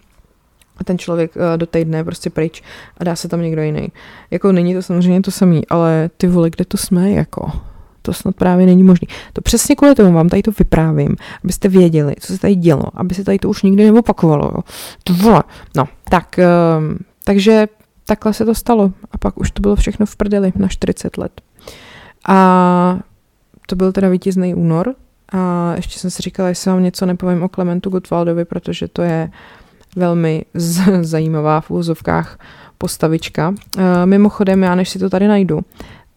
[0.77, 2.63] a ten člověk uh, do týdne prostě pryč
[2.97, 3.87] a dá se tam někdo jiný.
[4.31, 7.51] Jako není to samozřejmě to samý, ale ty vole, kde to jsme, jako
[8.01, 9.07] to snad právě není možné.
[9.33, 13.15] To přesně kvůli tomu vám tady to vyprávím, abyste věděli, co se tady dělo, aby
[13.15, 14.51] se tady to už nikdy neopakovalo.
[14.55, 14.61] Jo.
[15.03, 15.43] To vole.
[15.77, 17.67] No, tak, uh, takže
[18.05, 21.41] takhle se to stalo a pak už to bylo všechno v prdeli na 40 let.
[22.27, 22.99] A
[23.67, 24.95] to byl teda vítězný únor.
[25.31, 29.31] A ještě jsem si říkala, jestli vám něco nepovím o Klementu Gottwaldovi, protože to je
[29.95, 32.39] velmi z- zajímavá v úzovkách
[32.77, 33.53] postavička.
[33.77, 35.59] E, mimochodem, já než si to tady najdu,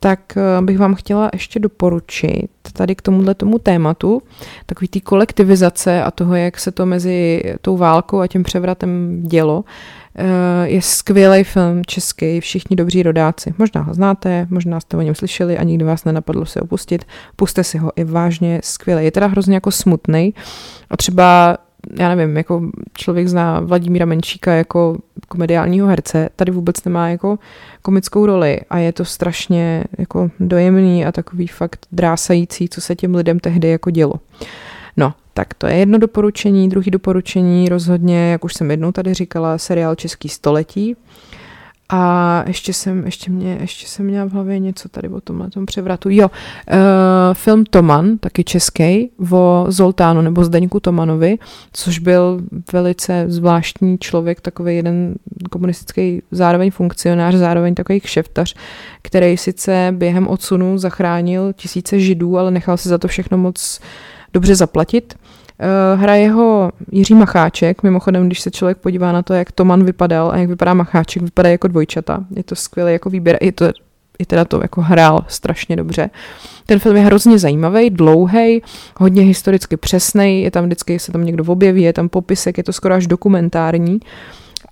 [0.00, 4.22] tak e, bych vám chtěla ještě doporučit tady k tomuhle tomu tématu,
[4.66, 9.64] takový té kolektivizace a toho, jak se to mezi tou válkou a tím převratem dělo,
[10.64, 13.54] je skvělý film český, všichni dobří rodáci.
[13.58, 17.04] Možná ho znáte, možná jste o něm slyšeli a nikdy vás nenapadlo se opustit.
[17.36, 19.04] Puste si ho, i vážně skvělý.
[19.04, 20.34] Je teda hrozně jako smutný.
[20.90, 21.58] A třeba
[21.98, 24.98] já nevím, jako člověk zná Vladimíra Menšíka jako
[25.28, 27.38] komediálního herce, tady vůbec nemá jako
[27.82, 33.14] komickou roli a je to strašně jako dojemný a takový fakt drásající, co se těm
[33.14, 34.14] lidem tehdy jako dělo.
[34.14, 34.18] No,
[35.34, 36.68] tak to je jedno doporučení.
[36.68, 40.96] Druhý doporučení rozhodně, jak už jsem jednou tady říkala, seriál Český století.
[41.94, 45.66] A ještě jsem, ještě mě, ještě jsem měla v hlavě něco tady o tomhle tom
[45.66, 46.08] převratu.
[46.10, 46.78] Jo, uh,
[47.32, 51.38] film Toman, taky český, o Zoltánu nebo Zdeňku Tomanovi,
[51.72, 52.40] což byl
[52.72, 55.14] velice zvláštní člověk, takový jeden
[55.50, 58.54] komunistický zároveň funkcionář, zároveň takový kšeftař,
[59.02, 63.80] který sice během odsunu zachránil tisíce židů, ale nechal si za to všechno moc
[64.32, 65.14] dobře zaplatit.
[65.62, 70.30] Uh, hraje ho Jiří Macháček, mimochodem, když se člověk podívá na to, jak Toman vypadal
[70.30, 72.24] a jak vypadá Macháček, vypadá jako dvojčata.
[72.36, 73.72] Je to skvělý jako výběr, je to
[74.18, 76.10] i teda to jako hrál strašně dobře.
[76.66, 78.62] Ten film je hrozně zajímavý, dlouhý,
[78.96, 82.72] hodně historicky přesný, je tam vždycky, se tam někdo objeví, je tam popisek, je to
[82.72, 84.00] skoro až dokumentární.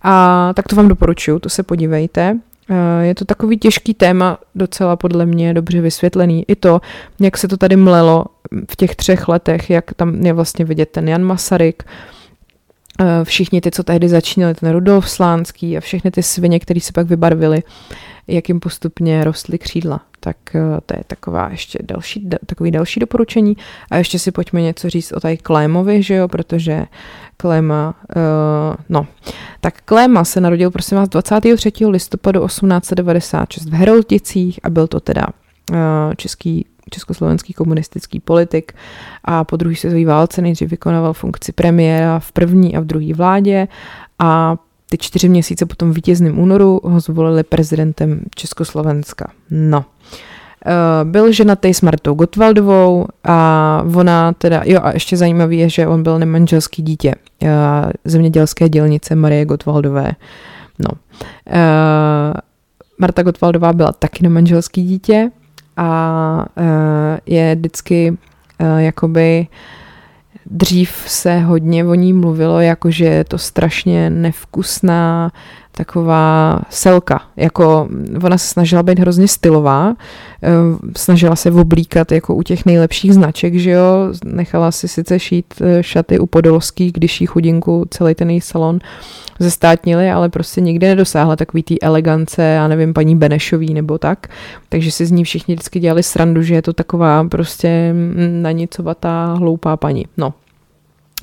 [0.02, 2.38] A tak to vám doporučuju, to se podívejte.
[2.70, 6.44] Eh, je to takový těžký téma, docela podle mě dobře vysvětlený.
[6.48, 6.80] I to,
[7.20, 8.24] jak se to tady mlelo
[8.70, 11.82] v těch třech letech, jak tam je vlastně vidět ten Jan Masaryk,
[13.00, 16.92] eh, všichni ty, co tehdy začínali, ten Rudolf Slánský a všechny ty svině, které se
[16.92, 17.62] pak vybarvily,
[18.26, 20.00] jak jim postupně rostly křídla.
[20.20, 23.56] Tak eh, to je taková ještě další, takový další doporučení.
[23.90, 26.86] A ještě si pojďme něco říct o tady Klémovi, že jo, protože
[27.36, 29.06] Kléma, uh, no,
[29.60, 31.86] tak Kléma se narodil prosím vás 23.
[31.86, 35.26] listopadu 1896 v Herolticích a byl to teda
[35.70, 35.76] uh,
[36.16, 38.72] český československý komunistický politik
[39.24, 43.68] a po druhé světové válce nejdřív vykonával funkci premiéra v první a v druhé vládě
[44.18, 44.56] a
[44.90, 49.32] ty čtyři měsíce potom v vítězném únoru ho zvolili prezidentem Československa.
[49.50, 49.84] No.
[50.66, 55.86] Eh, byl ženatý s Martou Gotwaldovou a ona teda, jo a ještě zajímavý je, že
[55.86, 57.48] on byl nemanželský dítě eh,
[58.04, 60.12] zemědělské dělnice Marie Gotwaldové.
[60.78, 60.90] No.
[61.46, 62.32] Eh,
[62.98, 65.30] Marta Gotwaldová byla taky nemanželský dítě
[65.76, 66.46] a
[67.26, 68.16] je vždycky
[68.78, 69.46] jakoby
[70.50, 75.30] dřív se hodně o ní mluvilo, jako že je to strašně nevkusná,
[75.72, 77.22] taková selka.
[77.36, 77.88] Jako
[78.22, 79.94] ona se snažila být hrozně stylová,
[80.42, 80.48] eh,
[80.96, 85.82] snažila se oblíkat jako u těch nejlepších značek, že jo, nechala si sice šít eh,
[85.82, 88.78] šaty u Podolských, když jí chudinku celý ten její salon
[89.38, 94.26] zestátnili, ale prostě nikdy nedosáhla takový té elegance, já nevím, paní Benešový nebo tak,
[94.68, 97.94] takže si z ní všichni vždycky dělali srandu, že je to taková prostě
[98.42, 100.04] nanicovatá, hloupá paní.
[100.16, 100.34] No.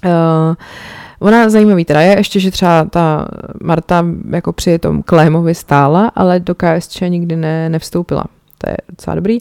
[0.05, 0.55] Uh,
[1.19, 3.27] Ona zajímavý teda je ještě, že třeba ta
[3.63, 8.23] Marta jako při tom Klémovi stála, ale do KSČ nikdy ne, nevstoupila.
[8.57, 9.37] To je docela dobrý.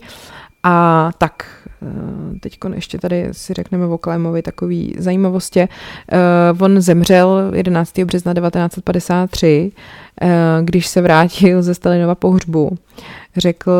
[0.62, 1.44] A tak,
[2.40, 5.60] teď ještě tady si řekneme o Klémovi takový zajímavosti.
[5.60, 5.68] Eh,
[6.60, 8.04] on zemřel 11.
[8.04, 9.72] března 1953,
[10.22, 10.28] eh,
[10.62, 12.78] když se vrátil ze Stalinova pohřbu
[13.36, 13.72] řekl,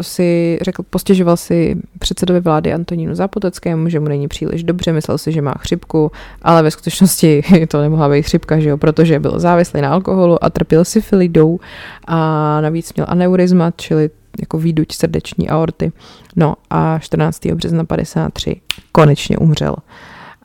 [0.00, 5.32] si, řekl, postěžoval si předsedovi vlády Antonínu Zapoteckému, že mu není příliš dobře, myslel si,
[5.32, 9.80] že má chřipku, ale ve skutečnosti to nemohla být chřipka, že jo, protože byl závislý
[9.80, 11.58] na alkoholu a trpěl syfilidou
[12.04, 14.10] a navíc měl aneurizmat, čili
[14.40, 15.92] jako výduť srdeční aorty.
[16.36, 17.46] No a 14.
[17.46, 18.60] března 53
[18.92, 19.76] konečně umřel.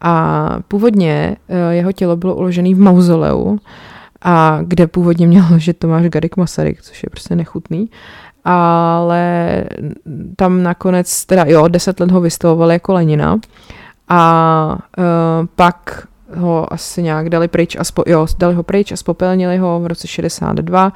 [0.02, 3.58] A původně eh, jeho tělo bylo uložené v mauzoleu,
[4.22, 7.90] a kde původně měl ležet Tomáš Garik Masaryk, což je prostě nechutný
[8.50, 9.64] ale
[10.36, 13.40] tam nakonec, teda jo, deset let ho vystavovali jako Lenina
[14.10, 15.04] a uh,
[15.56, 19.80] pak ho asi nějak dali pryč a spo, jo, dali ho pryč a spopelnili ho
[19.80, 20.94] v roce 62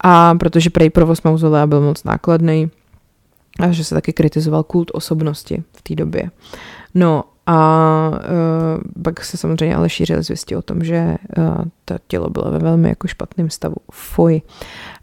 [0.00, 2.70] a protože prej provoz mauzolea byl moc nákladný
[3.60, 6.30] a že se taky kritizoval kult osobnosti v té době.
[6.94, 12.30] No a uh, pak se samozřejmě ale šířily zvěsti o tom, že uh, to tělo
[12.30, 13.76] bylo ve velmi jako špatném stavu.
[13.92, 14.42] Fuj.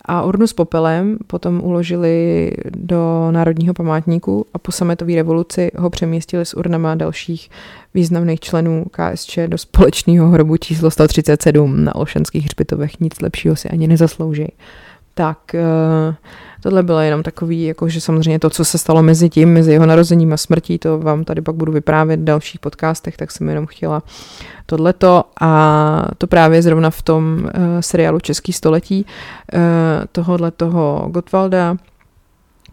[0.05, 6.45] A urnu s popelem potom uložili do Národního památníku a po sametové revoluci ho přemístili
[6.45, 7.49] s urnama dalších
[7.93, 12.99] významných členů KSČ do společného hrobu číslo 137 na Olšanských hřbitovech.
[12.99, 14.47] Nic lepšího si ani nezaslouží.
[15.22, 16.15] Tak uh,
[16.61, 19.86] Tohle bylo jenom takový, jako že samozřejmě to, co se stalo mezi tím, mezi jeho
[19.86, 23.65] narozením a smrtí, to vám tady pak budu vyprávět v dalších podcastech, tak jsem jenom
[23.65, 24.03] chtěla
[24.65, 25.24] tohleto.
[25.41, 27.49] A to právě zrovna v tom uh,
[27.80, 29.05] seriálu Český století
[29.53, 29.59] uh,
[30.11, 31.78] tohohle toho Gottwalda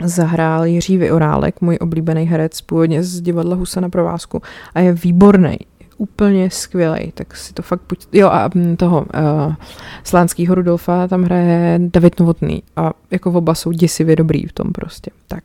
[0.04, 4.42] zahrál Jiří Vyorálek, můj oblíbený herec, původně z divadla Husa na provázku
[4.74, 5.58] a je výborný
[5.98, 8.06] úplně skvělý, tak si to fakt buď...
[8.12, 9.54] Jo a mm, toho uh,
[10.04, 15.10] Slánskýho Rudolfa tam hraje David Novotný a jako oba jsou děsivě dobrý v tom prostě.
[15.28, 15.44] Tak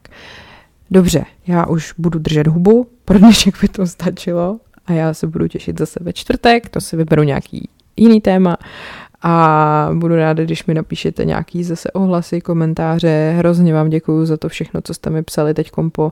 [0.91, 5.47] dobře, já už budu držet hubu, pro dnešek by to stačilo a já se budu
[5.47, 8.57] těšit zase ve čtvrtek, to si vyberu nějaký jiný téma
[9.23, 13.33] a budu ráda, když mi napíšete nějaký zase ohlasy, komentáře.
[13.37, 16.11] Hrozně vám děkuju za to všechno, co jste mi psali teď po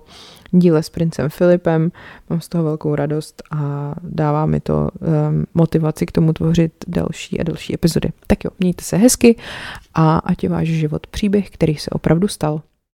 [0.52, 1.92] díle s princem Filipem.
[2.30, 7.40] Mám z toho velkou radost a dává mi to um, motivaci k tomu tvořit další
[7.40, 8.10] a další epizody.
[8.28, 9.36] Tak jo, mějte se hezky
[9.94, 12.62] a ať je váš život příběh, který se opravdu stal.